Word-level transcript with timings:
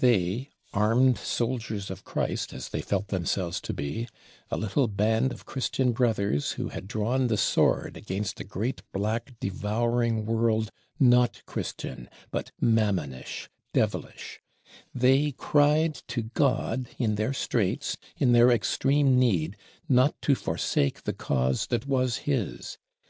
They, 0.00 0.50
armed 0.74 1.16
Soldiers 1.16 1.90
of 1.90 2.04
Christ, 2.04 2.52
as 2.52 2.68
they 2.68 2.82
felt 2.82 3.08
themselves 3.08 3.58
to 3.62 3.72
be; 3.72 4.06
a 4.50 4.58
little 4.58 4.86
band 4.86 5.32
of 5.32 5.46
Christian 5.46 5.92
Brothers, 5.92 6.52
who 6.60 6.68
had 6.68 6.86
drawn 6.88 7.28
the 7.28 7.38
sword 7.38 7.96
against 7.96 8.38
a 8.38 8.44
great 8.44 8.82
black 8.92 9.40
devouring 9.40 10.26
world 10.26 10.70
not 11.00 11.40
Christian, 11.46 12.10
but 12.30 12.50
Mammonish, 12.60 13.48
Devilish, 13.72 14.42
they 14.94 15.32
cried 15.32 15.94
to 16.08 16.20
God 16.34 16.88
in 16.98 17.14
their 17.14 17.32
straits, 17.32 17.96
in 18.18 18.32
their 18.32 18.50
extreme 18.50 19.18
need, 19.18 19.56
not 19.88 20.20
to 20.20 20.34
forsake 20.34 21.04
the 21.04 21.14
Cause 21.14 21.68
that 21.68 21.86
was 21.86 22.18
His. 22.28 22.76